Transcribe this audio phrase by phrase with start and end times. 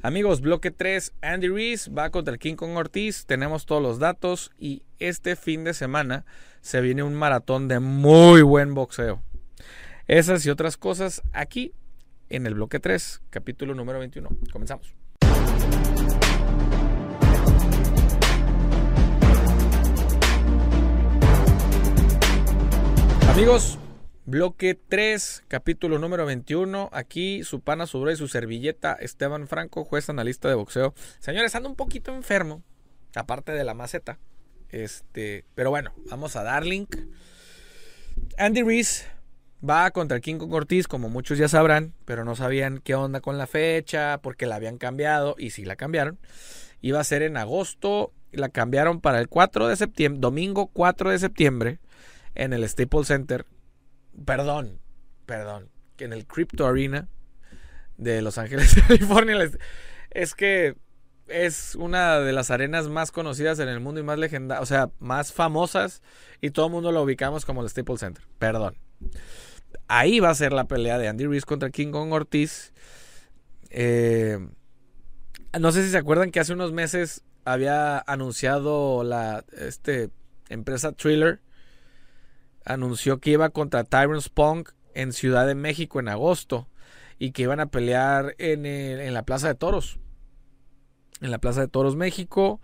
[0.00, 3.26] Amigos, bloque 3, Andy Reese va contra el King Kong Ortiz.
[3.26, 6.24] Tenemos todos los datos y este fin de semana
[6.60, 9.20] se viene un maratón de muy buen boxeo.
[10.06, 11.72] Esas y otras cosas aquí
[12.28, 14.28] en el bloque 3, capítulo número 21.
[14.52, 14.94] Comenzamos.
[23.28, 23.78] Amigos,
[24.28, 26.90] bloque 3, capítulo número 21.
[26.92, 30.92] Aquí su pana, su y su servilleta, Esteban Franco, juez analista de boxeo.
[31.18, 32.62] Señores, ando un poquito enfermo,
[33.14, 34.18] aparte de la maceta.
[34.68, 36.94] Este, pero bueno, vamos a dar link.
[38.36, 39.06] Andy Reese
[39.66, 43.22] va contra el King Kong Ortiz, como muchos ya sabrán, pero no sabían qué onda
[43.22, 46.18] con la fecha, porque la habían cambiado, y sí la cambiaron.
[46.82, 51.18] Iba a ser en agosto, la cambiaron para el 4 de septiembre, domingo 4 de
[51.18, 51.78] septiembre
[52.34, 53.46] en el Staples Center,
[54.24, 54.80] perdón,
[55.26, 57.08] perdón, que en el Crypto Arena
[57.96, 59.50] de Los Ángeles, California.
[60.10, 60.76] Es que
[61.26, 64.90] es una de las arenas más conocidas en el mundo y más legendarias, o sea,
[64.98, 66.02] más famosas
[66.40, 68.24] y todo el mundo lo ubicamos como el Staples Center.
[68.38, 68.76] Perdón.
[69.86, 72.72] Ahí va a ser la pelea de Andy Reese contra King Kong Ortiz.
[73.70, 74.38] Eh,
[75.58, 80.10] no sé si se acuerdan que hace unos meses había anunciado la este,
[80.48, 81.40] empresa Thriller
[82.68, 86.68] anunció que iba contra Tyron Spunk en Ciudad de México en agosto
[87.18, 89.98] y que iban a pelear en, la Plaza de Toros.
[91.20, 92.60] En la Plaza de Toros México.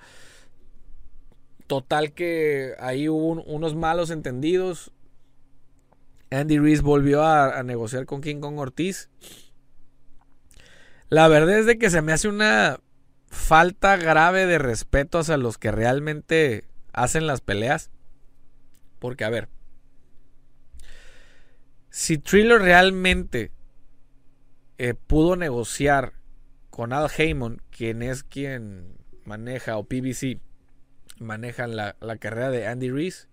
[1.66, 4.92] Total que ahí hubo unos malos entendidos.
[6.30, 9.08] Andy Reese volvió a, a, negociar con King Kong Ortiz.
[11.08, 12.80] La verdad es de que se me hace una
[13.28, 17.90] falta grave de respeto hacia los que realmente hacen las peleas.
[18.98, 19.48] Porque, a ver,
[21.94, 23.52] si Thriller realmente
[24.78, 26.14] eh, pudo negociar
[26.68, 30.40] con Al Heyman, quien es quien maneja, o PBC,
[31.20, 33.28] manejan la, carrera de Andy Reese,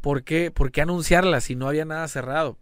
[0.00, 2.58] ¿por qué, ¿por qué anunciarla si no había nada cerrado?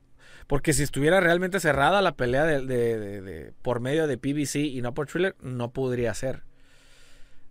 [0.46, 5.06] Porque si estuviera realmente cerrada la pelea de, por medio de PBC y no por
[5.06, 6.42] Thriller, no podría ser.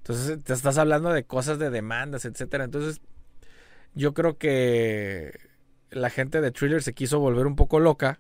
[0.04, 2.66] Entonces te estás hablando de cosas de demandas, etcétera.
[2.66, 3.02] Entonces,
[3.96, 5.49] yo creo que
[5.92, 8.20] la gente de Thriller se quiso volver un poco loca.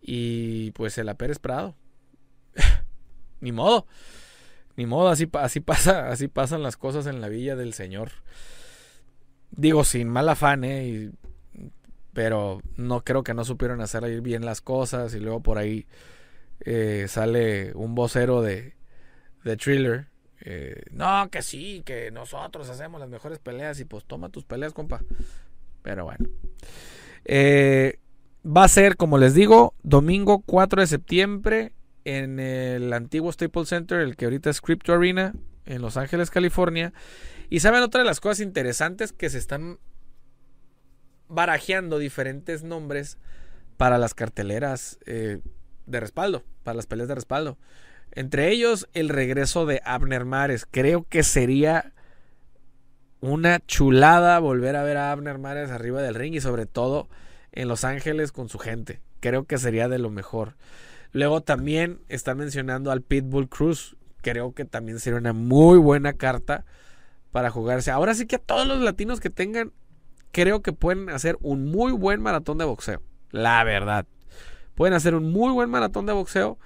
[0.00, 1.74] Y pues el Pérez Prado.
[3.40, 3.86] Ni modo.
[4.76, 8.10] Ni modo, así, así, pasa, así pasan las cosas en la villa del Señor.
[9.50, 11.10] Digo, sin mal afán, ¿eh?
[12.12, 15.14] pero no creo que no supieron hacer bien las cosas.
[15.14, 15.86] Y luego por ahí
[16.60, 18.74] eh, sale un vocero de,
[19.44, 20.08] de Thriller.
[20.40, 23.80] Eh, no, que sí, que nosotros hacemos las mejores peleas.
[23.80, 25.02] Y pues toma tus peleas, compa.
[25.82, 26.26] Pero bueno.
[27.24, 27.98] Eh,
[28.44, 31.72] va a ser, como les digo, domingo 4 de septiembre
[32.04, 35.34] en el antiguo Staples Center, el que ahorita es Crypto Arena,
[35.64, 36.92] en Los Ángeles, California.
[37.50, 39.78] Y saben otra de las cosas interesantes que se están
[41.28, 43.18] barajeando diferentes nombres
[43.76, 45.40] para las carteleras eh,
[45.86, 47.58] de respaldo, para las peleas de respaldo.
[48.12, 50.66] Entre ellos, el regreso de Abner Mares.
[50.70, 51.92] Creo que sería
[53.26, 57.08] una chulada volver a ver a Abner Mares arriba del ring y sobre todo
[57.52, 59.00] en Los Ángeles con su gente.
[59.20, 60.56] Creo que sería de lo mejor.
[61.12, 63.96] Luego también están mencionando al Pitbull Cruz.
[64.22, 66.64] Creo que también sería una muy buena carta
[67.32, 67.90] para jugarse.
[67.90, 69.72] Ahora sí que a todos los latinos que tengan,
[70.32, 73.02] creo que pueden hacer un muy buen maratón de boxeo.
[73.30, 74.06] La verdad.
[74.74, 76.58] Pueden hacer un muy buen maratón de boxeo.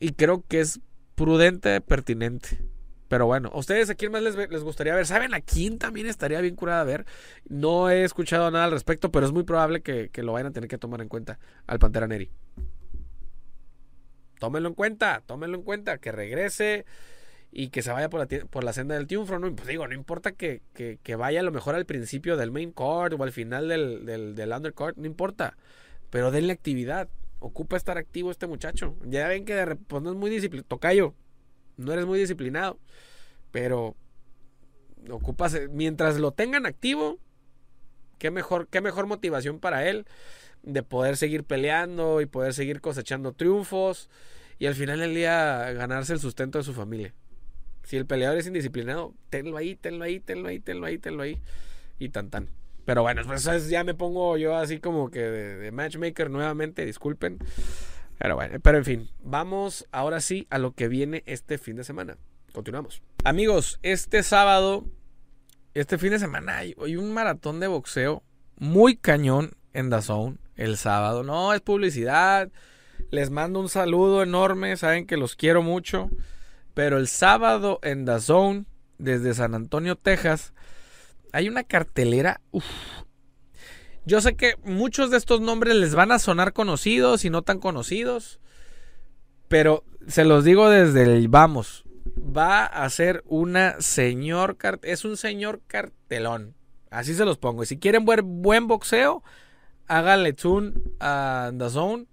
[0.00, 0.80] Y creo que es
[1.14, 2.58] prudente, pertinente.
[3.12, 5.04] Pero bueno, ¿a ustedes a quién más les, les, gustaría ver?
[5.04, 7.04] ¿Saben a quién también estaría bien curada a ver?
[7.46, 10.66] No he escuchado nada al respecto, pero es muy probable que, lo vayan a tener
[10.66, 12.30] que tomar en cuenta al Pantera Neri.
[14.38, 16.86] Tómenlo en cuenta, tómenlo en cuenta, que regrese
[17.50, 19.38] y que se vaya por la, por la senda del triunfo.
[19.38, 20.62] No, pues digo, no importa que,
[21.18, 24.48] vaya a lo mejor al principio del main court o al final del, del, del
[24.48, 25.58] no importa.
[26.08, 27.10] Pero denle actividad.
[27.40, 28.96] Ocupa estar activo este muchacho.
[29.04, 30.68] Ya ven que de, pues no es muy disciplinado.
[30.68, 31.14] Tocayo,
[31.82, 32.78] no eres muy disciplinado,
[33.50, 33.96] pero
[35.10, 37.18] ocupas, mientras lo tengan activo,
[38.18, 40.06] qué mejor, qué mejor motivación para él
[40.62, 44.08] de poder seguir peleando y poder seguir cosechando triunfos
[44.58, 47.14] y al final del día ganarse el sustento de su familia.
[47.82, 51.40] Si el peleador es indisciplinado, tenlo ahí, tenlo ahí, tenlo ahí, tenlo ahí, tenlo ahí
[51.98, 52.48] y tan tan.
[52.84, 57.38] Pero bueno, pues ya me pongo yo así como que de matchmaker nuevamente, disculpen.
[58.22, 61.82] Pero bueno, pero en fin, vamos ahora sí a lo que viene este fin de
[61.82, 62.18] semana.
[62.52, 63.02] Continuamos.
[63.24, 64.84] Amigos, este sábado,
[65.74, 68.22] este fin de semana hay, un maratón de boxeo
[68.56, 71.24] muy cañón en Zone el sábado.
[71.24, 72.52] No es publicidad.
[73.10, 76.08] Les mando un saludo enorme, saben que los quiero mucho.
[76.74, 78.66] Pero el sábado en The Zone,
[78.98, 80.54] desde San Antonio, Texas,
[81.32, 82.40] hay una cartelera.
[84.04, 87.60] Yo sé que muchos de estos nombres les van a sonar conocidos y no tan
[87.60, 88.40] conocidos.
[89.48, 91.84] Pero se los digo desde el vamos.
[92.18, 96.54] Va a ser una señor es un señor cartelón.
[96.90, 97.62] Así se los pongo.
[97.62, 99.22] Y si quieren ver buen boxeo,
[99.86, 102.06] háganle tune a The Zone.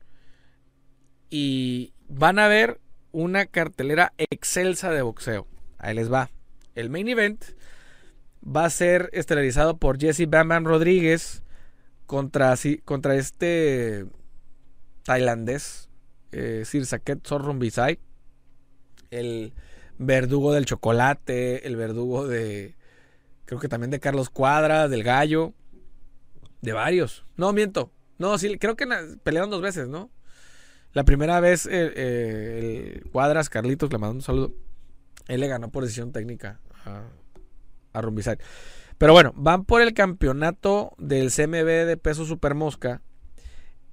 [1.29, 2.79] Y van a ver
[3.11, 5.47] una cartelera excelsa de boxeo.
[5.79, 6.29] Ahí les va.
[6.75, 7.43] El main event
[8.45, 11.43] va a ser estelarizado por Jesse Bam Rodríguez
[12.09, 14.07] contra, contra este
[15.03, 15.91] tailandés,
[16.31, 17.99] eh, Sir Saket Sorrumbisai,
[19.11, 19.53] el
[19.99, 22.75] verdugo del chocolate, el verdugo de,
[23.45, 25.53] creo que también de Carlos Cuadra, del Gallo,
[26.61, 27.27] de varios.
[27.37, 27.91] No, miento.
[28.17, 28.87] No, sí, creo que
[29.21, 30.09] pelearon dos veces, ¿no?
[30.93, 34.55] La primera vez eh, eh, el Cuadras, Carlitos, le mandó un saludo.
[35.27, 37.03] Él le ganó por decisión técnica a,
[37.93, 38.01] a
[38.99, 43.01] Pero bueno, van por el campeonato del CMB de peso super mosca.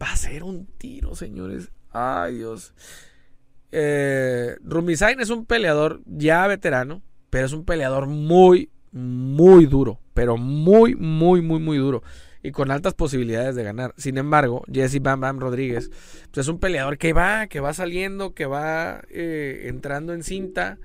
[0.03, 1.71] Va a ser un tiro, señores.
[1.93, 2.75] Ay, Dios.
[3.71, 4.57] Eh,
[5.19, 10.01] es un peleador ya veterano, pero es un peleador muy, muy duro.
[10.13, 12.03] Pero muy, muy, muy, muy duro
[12.43, 13.95] y con altas posibilidades de ganar.
[13.97, 15.91] Sin embargo, Jesse Bam Bam Rodríguez
[16.33, 20.79] pues, es un peleador que va, que va saliendo, que va eh, entrando en cinta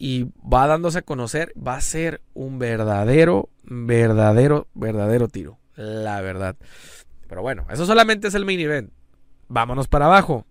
[0.00, 1.52] y va dándose a conocer.
[1.54, 5.58] Va a ser un verdadero, verdadero, verdadero tiro.
[5.76, 6.56] La verdad.
[7.28, 8.92] Pero bueno, eso solamente es el mini event.
[9.48, 10.46] Vámonos para abajo.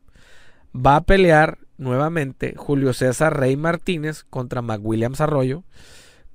[0.74, 5.64] Va a pelear nuevamente Julio César Rey Martínez contra McWilliams Arroyo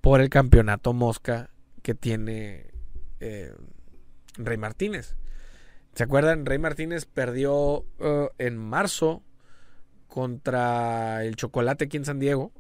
[0.01, 1.51] por el campeonato mosca
[1.83, 2.73] que tiene
[3.21, 3.55] eh,
[4.37, 5.15] Rey Martínez.
[5.95, 6.47] ¿Se acuerdan?
[6.47, 9.23] Rey Martínez perdió eh, en marzo
[10.09, 12.51] contra el Chocolate aquí en San Diego.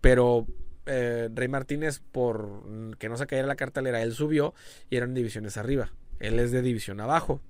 [0.00, 0.46] Pero
[0.86, 4.54] eh, Rey Martínez, por que no se cayera la cartelera, él subió
[4.88, 5.92] y eran divisiones arriba.
[6.18, 7.40] Él es de división abajo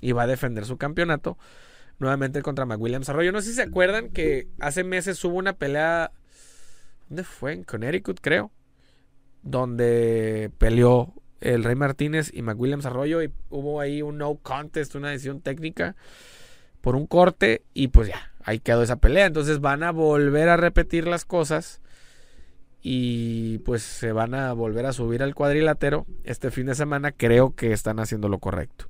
[0.00, 1.38] y va a defender su campeonato
[1.98, 3.32] nuevamente contra McWilliams Arroyo.
[3.32, 6.12] No sé si se acuerdan que hace meses hubo una pelea.
[7.08, 7.52] ¿Dónde fue?
[7.52, 8.50] En Connecticut, creo.
[9.42, 15.10] Donde peleó el Rey Martínez y McWilliams Arroyo y hubo ahí un no contest, una
[15.10, 15.96] decisión técnica
[16.80, 19.26] por un corte y pues ya, ahí quedó esa pelea.
[19.26, 21.80] Entonces van a volver a repetir las cosas
[22.88, 27.10] y pues se van a volver a subir al cuadrilátero este fin de semana.
[27.10, 28.86] Creo que están haciendo lo correcto.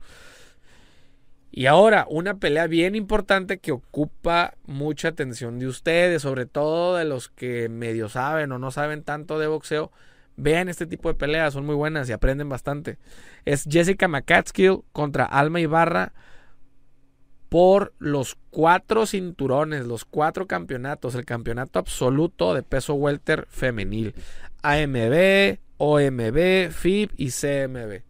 [1.50, 7.06] Y ahora, una pelea bien importante que ocupa mucha atención de ustedes, sobre todo de
[7.06, 9.90] los que medio saben o no saben tanto de boxeo
[10.36, 12.98] Vean este tipo de peleas, son muy buenas y aprenden bastante.
[13.46, 16.12] Es Jessica McCatskill contra Alma Ibarra
[17.48, 24.14] por los cuatro cinturones, los cuatro campeonatos, el campeonato absoluto de peso welter femenil.
[24.62, 28.02] AMB, OMB, FIB y CMB.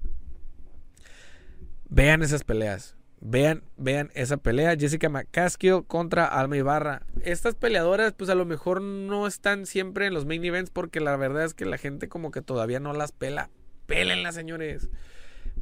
[1.88, 2.96] Vean esas peleas.
[3.20, 4.76] Vean, vean esa pelea.
[4.76, 7.02] Jessica McCaskill contra Alma Ibarra.
[7.22, 11.16] Estas peleadoras, pues a lo mejor no están siempre en los main events porque la
[11.16, 13.50] verdad es que la gente como que todavía no las pela.
[13.86, 14.88] Pélenlas, señores.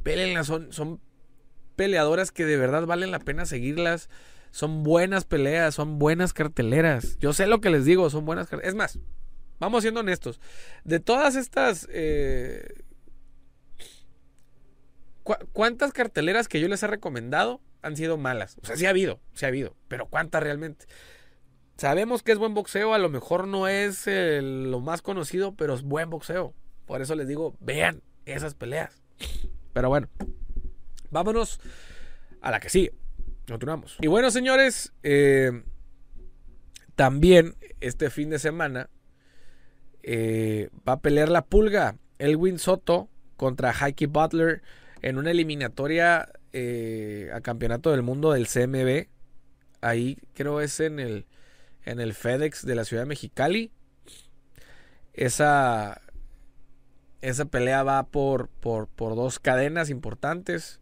[0.03, 0.47] Pélenlas.
[0.47, 0.99] Son, son
[1.75, 4.09] peleadoras que de verdad valen la pena seguirlas.
[4.51, 7.17] Son buenas peleas, son buenas carteleras.
[7.19, 8.73] Yo sé lo que les digo, son buenas carteleras.
[8.73, 8.99] Es más,
[9.59, 10.39] vamos siendo honestos.
[10.85, 12.85] De todas estas eh,
[15.53, 18.59] ¿Cuántas carteleras que yo les he recomendado han sido malas?
[18.61, 20.85] O sea, sí ha habido, sí ha habido, pero ¿cuántas realmente?
[21.77, 25.81] Sabemos que es buen boxeo, a lo mejor no es lo más conocido, pero es
[25.81, 26.53] buen boxeo.
[26.85, 29.01] Por eso les digo, vean esas peleas.
[29.73, 30.09] Pero bueno,
[31.11, 31.59] vámonos
[32.41, 32.93] a la que sigue.
[33.47, 33.97] Continuamos.
[34.01, 35.63] Y bueno, señores, eh,
[36.95, 38.89] también este fin de semana
[40.03, 41.97] eh, va a pelear la pulga.
[42.17, 44.61] Elwin Soto contra Heike Butler
[45.01, 49.07] en una eliminatoria eh, a campeonato del mundo del CMB.
[49.81, 51.25] Ahí creo es en el,
[51.83, 53.71] en el FedEx de la ciudad de Mexicali.
[55.13, 56.01] Esa,
[57.21, 60.79] esa pelea va por, por, dos cadenas importantes.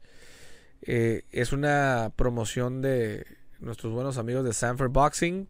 [0.86, 3.26] Eh, es una promoción de
[3.60, 5.48] nuestros buenos amigos de Sanford Boxing.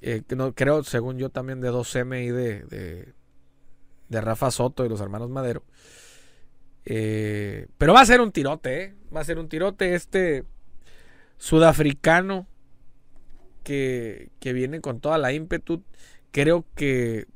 [0.00, 3.12] Eh, no, creo, según yo, también de 2M y de,
[4.08, 5.64] de, Rafa Soto y los hermanos Madero.
[6.84, 8.94] Eh, pero va a ser un tirote.
[9.14, 10.44] Va a ser un tirote este
[11.36, 12.46] sudafricano
[13.64, 15.82] que, que viene con toda la ímpetu.
[16.30, 17.26] Creo que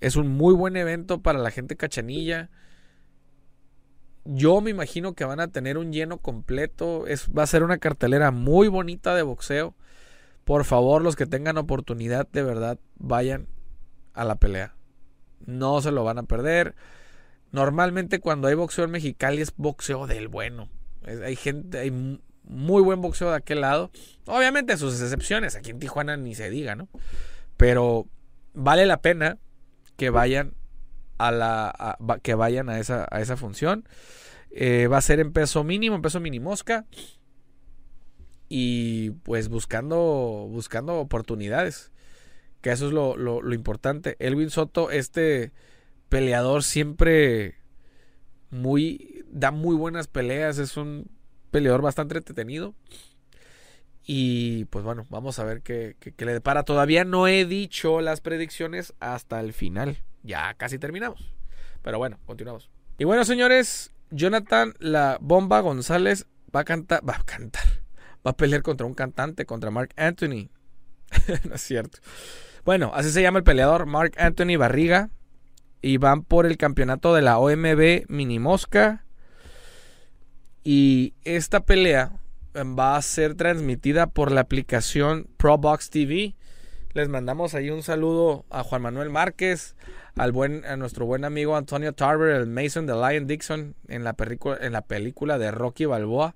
[0.00, 2.50] es un muy buen evento para la gente cachanilla.
[4.30, 7.06] Yo me imagino que van a tener un lleno completo.
[7.06, 9.74] Es, va a ser una cartelera muy bonita de boxeo.
[10.44, 13.48] Por favor, los que tengan oportunidad, de verdad, vayan
[14.12, 14.74] a la pelea.
[15.46, 16.74] No se lo van a perder.
[17.52, 20.68] Normalmente cuando hay boxeo en Mexicali es boxeo del bueno.
[21.06, 23.90] hay gente, hay muy buen boxeo de aquel lado.
[24.26, 26.88] Obviamente sus excepciones, aquí en Tijuana ni se diga, ¿no?
[27.56, 28.06] Pero
[28.52, 29.38] vale la pena
[29.96, 30.52] que vayan
[31.18, 33.88] a la que vayan a esa, a esa función.
[34.50, 36.86] Eh, va a ser en peso mínimo, en peso mini mosca.
[38.48, 41.92] Y pues buscando, buscando oportunidades.
[42.60, 44.16] Que eso es lo, lo, importante.
[44.18, 45.52] Elwin Soto, este
[46.08, 47.56] peleador siempre
[48.50, 51.10] muy da muy buenas peleas, es un
[51.50, 52.74] peleador bastante entretenido.
[54.10, 56.62] Y pues bueno, vamos a ver qué, le depara.
[56.62, 59.98] Todavía no he dicho las predicciones hasta el final.
[60.28, 61.32] Ya casi terminamos.
[61.82, 62.70] Pero bueno, continuamos.
[62.98, 67.64] Y bueno, señores, Jonathan La Bomba González va a cantar, va a cantar,
[68.26, 70.50] va a pelear contra un cantante, contra Mark Anthony.
[71.48, 71.98] no es cierto.
[72.66, 75.08] Bueno, así se llama el peleador, Mark Anthony Barriga
[75.80, 79.06] y van por el campeonato de la OMB Mini Mosca.
[80.62, 82.12] Y esta pelea
[82.54, 86.34] va a ser transmitida por la aplicación ProBox TV.
[86.94, 89.76] Les mandamos ahí un saludo a Juan Manuel Márquez,
[90.16, 94.16] al buen, a nuestro buen amigo Antonio Tarver, el Mason de Lion Dixon en la,
[94.60, 96.34] en la película de Rocky Balboa,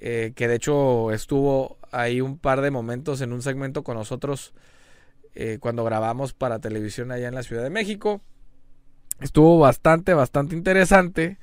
[0.00, 4.54] eh, que de hecho estuvo ahí un par de momentos en un segmento con nosotros
[5.34, 8.20] eh, cuando grabamos para televisión allá en la Ciudad de México.
[9.20, 11.38] Estuvo bastante, bastante interesante.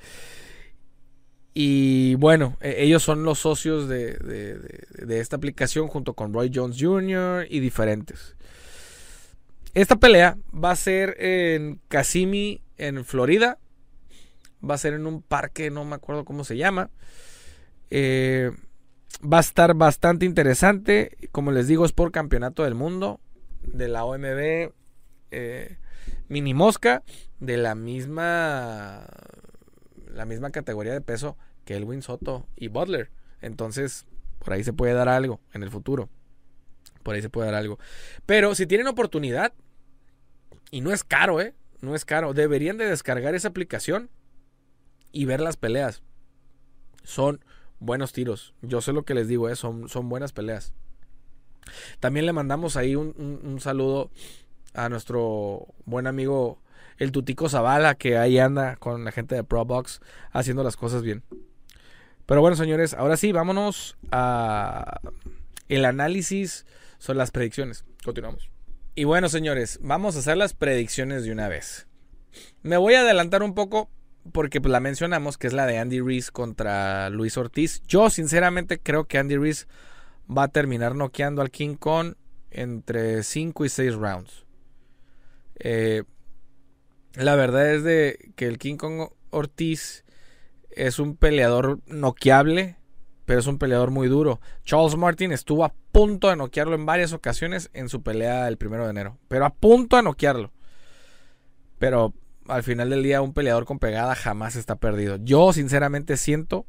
[1.60, 4.60] Y bueno, e, ellos son los socios de,
[5.10, 7.48] esta aplicación junto con Roy Jones Jr.
[7.50, 8.36] y diferentes.
[9.74, 13.58] Esta pelea va a ser en Kissimmee, en Florida.
[14.64, 16.92] Va a ser en un parque, no me acuerdo cómo se llama.
[17.90, 18.52] Eh,
[19.24, 21.18] va a estar bastante interesante.
[21.32, 23.20] Como les digo, es por campeonato del mundo
[23.64, 24.74] de la OMB.
[25.32, 25.78] Eh,
[26.28, 27.02] Mini Mosca
[27.40, 29.08] de la misma
[30.18, 33.12] la misma categoría de peso que Elwin Soto y Butler.
[33.40, 34.08] Entonces,
[34.40, 36.10] por ahí se puede dar algo en el futuro.
[37.04, 37.78] Por ahí se puede dar algo.
[38.26, 39.54] Pero si tienen oportunidad,
[40.72, 41.54] y no es caro, ¿eh?
[41.82, 42.34] No es caro.
[42.34, 44.10] Deberían de descargar esa aplicación
[45.12, 46.02] y ver las peleas.
[47.04, 47.40] Son
[47.80, 48.56] buenos tiros.
[48.64, 49.56] Yo sé lo que les digo, ¿eh?
[49.56, 50.74] son, son buenas peleas.
[52.00, 54.10] También le mandamos ahí un saludo
[54.74, 56.60] a nuestro buen amigo
[56.98, 60.02] el Tutico Zavala, que ahí anda con la gente de ProBox
[60.32, 61.24] haciendo las cosas bien.
[62.26, 65.00] Pero bueno, señores, ahora sí, vámonos a
[65.70, 66.66] el análisis
[66.98, 67.86] sobre las predicciones.
[68.04, 68.50] Continuamos.
[68.96, 71.88] Y bueno, señores, vamos a hacer las predicciones de una vez.
[72.64, 73.90] Me voy a adelantar un poco
[74.32, 77.82] porque pues, la mencionamos, que es la de Andy Reese contra Luis Ortiz.
[77.88, 79.68] Yo sinceramente creo que Andy Reese
[80.30, 82.16] va a terminar noqueando al King Kong
[82.52, 84.46] entre 5 y 6 rounds.
[85.60, 86.04] Eh,
[87.24, 90.06] la verdad es de que el King Kong Ortiz
[90.70, 92.78] es un peleador noqueable,
[93.26, 94.40] pero es un peleador muy duro.
[94.64, 98.84] Charles Martin estuvo a punto de noquearlo en varias ocasiones en su pelea el primero
[98.84, 100.52] de enero, pero a punto de noquearlo.
[101.80, 102.14] Pero
[102.48, 105.18] al final del día un peleador con pegada jamás está perdido.
[105.18, 106.68] Yo sinceramente siento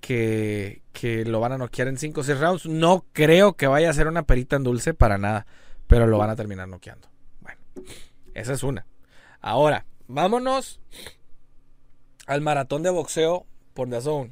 [0.00, 2.66] que, que lo van a noquear en 5 o 6 rounds.
[2.66, 5.44] No creo que vaya a ser una perita en dulce para nada,
[5.88, 7.08] pero lo van a terminar noqueando.
[7.40, 7.60] Bueno,
[8.34, 8.86] esa es una.
[9.46, 10.80] Ahora, vámonos
[12.26, 14.30] al maratón de boxeo por The.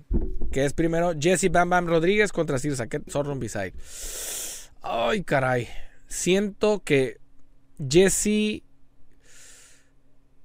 [0.51, 3.75] Que es primero Jesse Bam Bam Rodríguez contra Sir Saket Sorron Beside.
[4.81, 5.69] Ay, caray.
[6.07, 7.21] Siento que
[7.91, 8.63] Jesse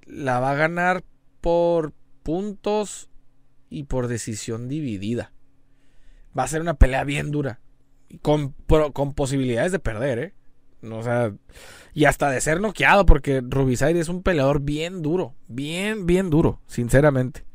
[0.06, 1.06] la va a ganar
[1.40, 1.94] por
[2.24, 3.10] puntos
[3.70, 5.32] y por decisión dividida.
[6.38, 7.62] Va a ser una pelea bien dura.
[8.22, 8.52] Con,
[8.92, 10.34] con posibilidades de perder, ¿eh?
[10.84, 11.34] O sea,
[11.94, 16.62] y hasta de ser noqueado, porque Rubiside es un peleador bien duro, bien, bien duro,
[16.68, 17.46] sinceramente.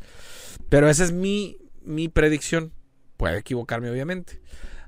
[0.69, 2.73] Pero esa es mi, mi predicción.
[3.17, 4.41] Puede equivocarme, obviamente.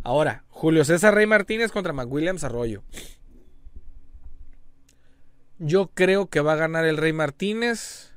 [0.02, 2.82] Ahora, Julio César Rey Martínez contra McWilliams Arroyo.
[5.58, 8.12] Yo creo que va a ganar el Rey Martínez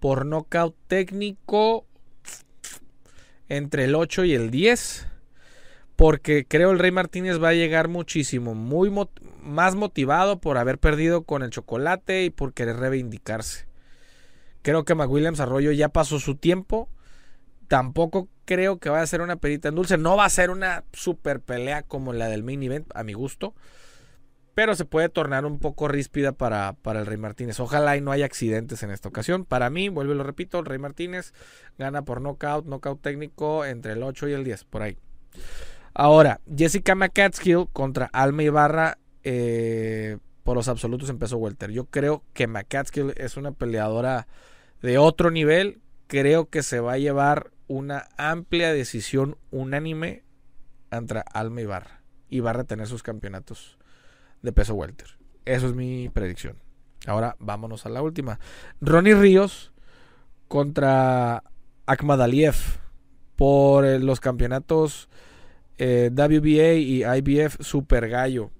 [0.00, 1.86] por nocaut técnico
[3.48, 5.08] entre el 8 y el 10
[5.96, 8.90] porque creo el Rey Martínez va a llegar muchísimo, muy
[9.40, 13.66] más motivado por haber perdido con el chocolate y por querer reivindicarse.
[14.62, 16.88] Creo que McWilliams Arroyo ya pasó su tiempo.
[17.68, 19.98] Tampoco creo que vaya a ser una perita en dulce.
[19.98, 23.54] No va a ser una super pelea como la del main event, a mi gusto.
[24.54, 27.58] pero se puede tornar un poco ríspida para, para, el Rey Martínez.
[27.58, 29.44] Ojalá y no haya accidentes en esta ocasión.
[29.44, 31.34] Para mí, vuelvo y lo repito, el Rey Martínez
[31.76, 34.96] gana por knockout, knockout técnico entre el 8 y el 10, por ahí.
[35.94, 41.70] Ahora, Jessica McCatskill contra Alma Ibarra eh, por los absolutos empezó Welter.
[41.70, 44.26] Yo creo que McCatskill es una peleadora
[44.82, 45.80] de otro nivel.
[46.08, 50.24] Creo que se va a llevar una amplia decisión unánime
[50.90, 52.02] entre Alma Ibarra.
[52.28, 53.78] Y va a retener sus campeonatos
[54.42, 55.16] de peso welter.
[55.44, 56.58] Eso es mi predicción.
[57.06, 58.40] Ahora vámonos a la última.
[58.80, 59.72] Ronnie Ríos
[60.48, 61.44] contra
[61.86, 62.56] Akhmadaliev
[63.36, 65.08] por eh, los campeonatos
[65.78, 68.50] eh, WBA y IBF Super Gallo.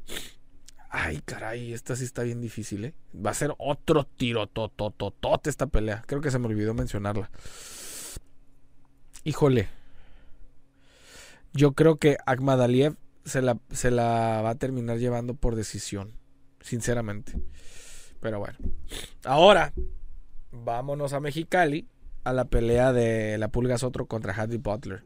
[0.90, 2.94] Ay, caray, esta sí está bien difícil, ¿eh?
[3.14, 6.04] Va a ser otro tiro, totototote esta pelea.
[6.06, 7.30] Creo que se me olvidó mencionarla.
[9.24, 9.68] Híjole.
[11.52, 16.12] Yo creo que Akhmadaliev se la, se la va a terminar llevando por decisión,
[16.60, 17.32] sinceramente.
[18.20, 18.58] Pero bueno.
[19.24, 19.72] Ahora,
[20.52, 21.88] vámonos a Mexicali
[22.22, 25.04] a la pelea de la Pulga Sotro contra Hadley Butler.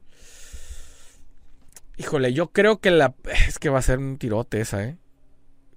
[1.98, 3.14] Híjole, yo creo que la.
[3.46, 4.96] Es que va a ser un tirote esa, ¿eh?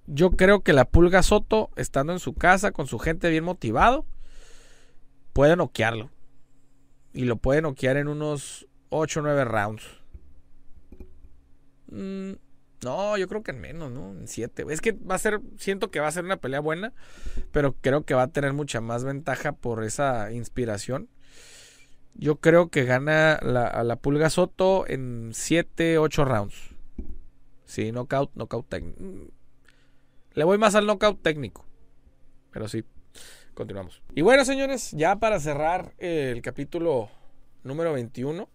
[0.06, 4.06] Yo creo que la Pulga Soto, estando en su casa, con su gente bien motivado,
[5.32, 6.10] puede noquearlo.
[7.12, 9.84] Y lo puede noquear en unos 8 o 9 rounds.
[11.88, 12.32] Mm,
[12.84, 14.12] no, yo creo que en menos, ¿no?
[14.12, 14.64] En 7.
[14.70, 16.92] Es que va a ser, siento que va a ser una pelea buena,
[17.50, 21.08] pero creo que va a tener mucha más ventaja por esa inspiración.
[22.14, 26.54] Yo creo que gana la, a la Pulga Soto en 7, 8 rounds.
[27.64, 29.02] Sí, knockout, knockout técnico.
[29.02, 29.28] Mm,
[30.34, 31.64] le voy más al knockout técnico.
[32.50, 32.84] Pero sí,
[33.54, 34.02] continuamos.
[34.14, 37.08] Y bueno, señores, ya para cerrar el capítulo
[37.64, 38.48] número 21.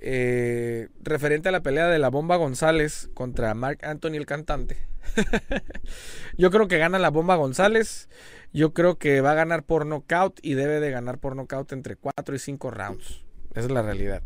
[0.00, 4.76] Eh, referente a la pelea de la Bomba González contra Mark Anthony el cantante.
[6.38, 8.08] Yo creo que gana la Bomba González.
[8.52, 11.96] Yo creo que va a ganar por knockout y debe de ganar por knockout entre
[11.96, 13.24] 4 y 5 rounds.
[13.50, 14.22] Esa es la realidad.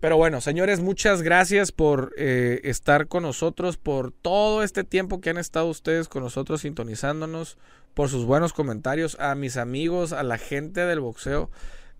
[0.00, 5.30] Pero bueno, señores, muchas gracias por eh, estar con nosotros, por todo este tiempo que
[5.30, 7.58] han estado ustedes con nosotros sintonizándonos,
[7.92, 11.50] por sus buenos comentarios, a mis amigos, a la gente del boxeo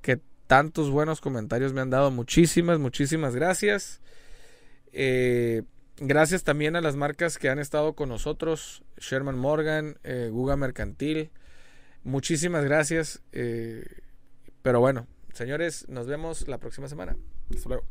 [0.01, 2.11] que tantos buenos comentarios me han dado.
[2.11, 4.01] Muchísimas, muchísimas gracias.
[4.93, 5.63] Eh,
[5.97, 8.83] gracias también a las marcas que han estado con nosotros.
[8.99, 11.31] Sherman Morgan, eh, Guga Mercantil.
[12.03, 13.23] Muchísimas gracias.
[13.31, 13.85] Eh,
[14.61, 17.17] pero bueno, señores, nos vemos la próxima semana.
[17.55, 17.85] Hasta luego.